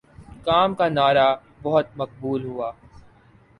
[0.45, 1.27] کام کا نعرہ
[1.63, 2.71] بہت مقبول ہوا